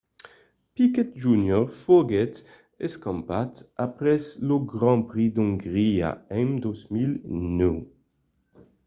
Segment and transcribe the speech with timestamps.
[0.73, 1.61] piquet jr.
[1.81, 2.35] foguèt
[2.87, 3.51] escampat
[3.87, 7.77] après lo grand prix d'ongria en 2009